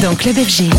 [0.00, 0.70] Dans Club FG.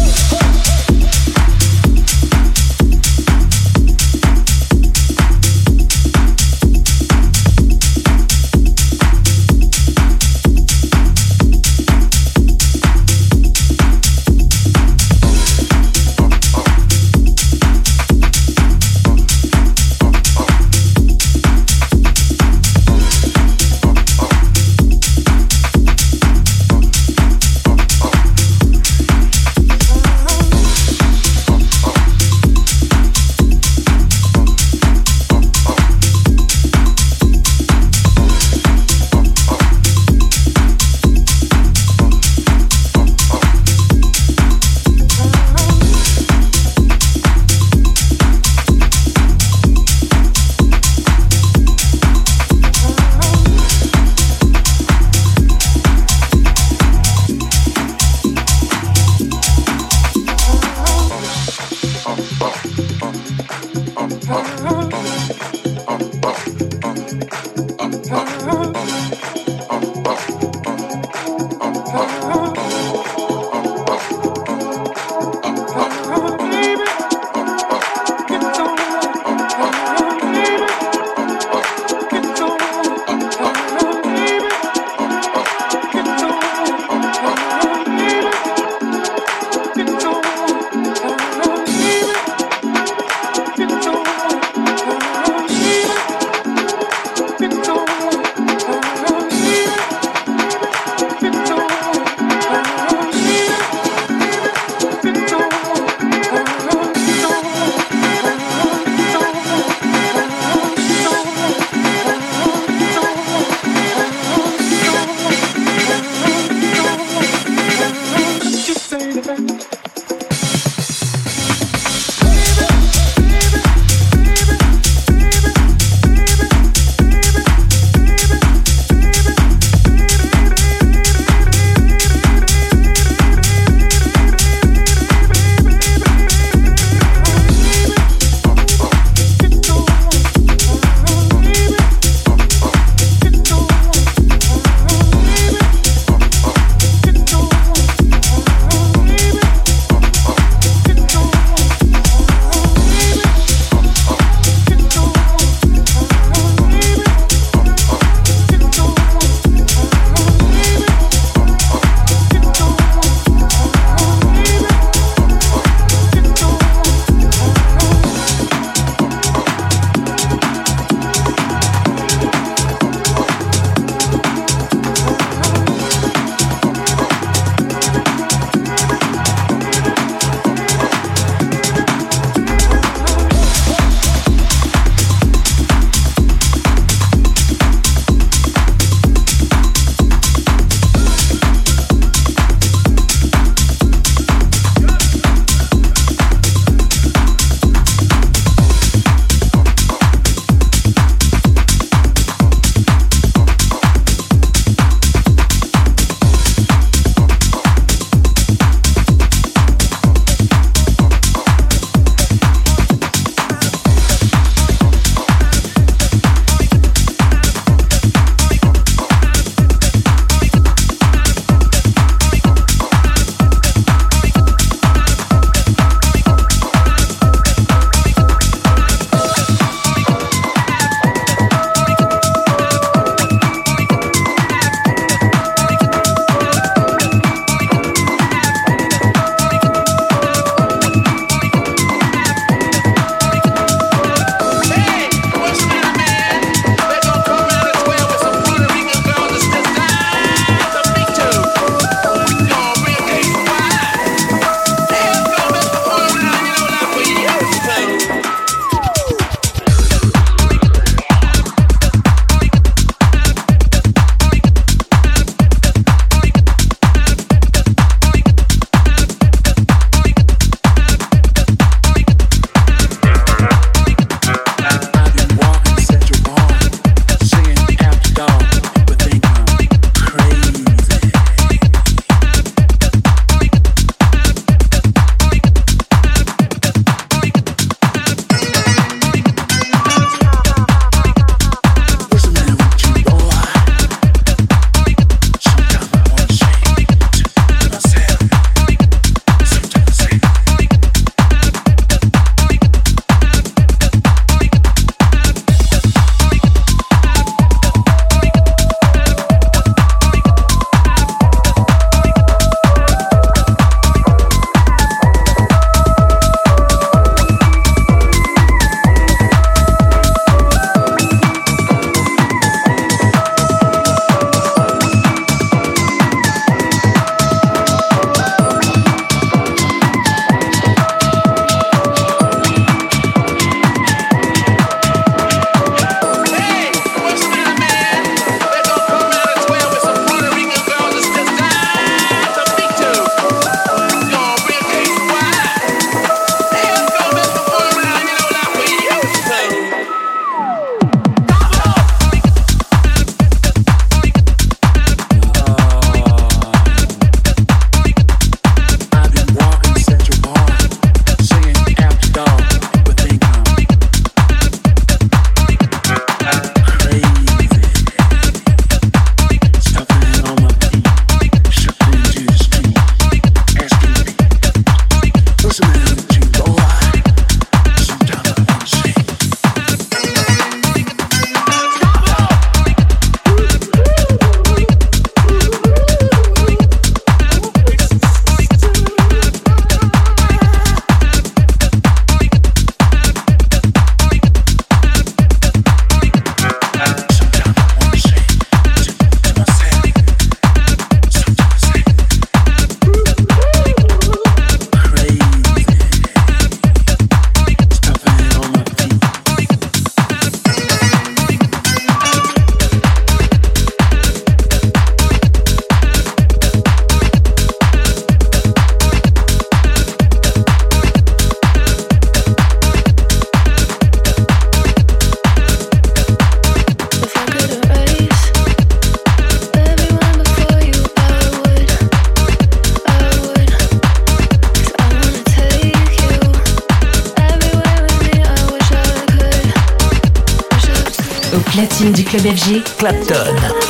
[442.32, 442.64] FG.
[442.78, 443.61] Clapton.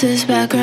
[0.00, 0.57] boxes back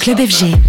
[0.00, 0.59] Club FG.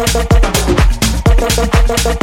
[0.00, 2.19] バカバカバカ。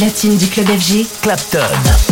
[0.00, 2.09] Platine du club FG, Clapton.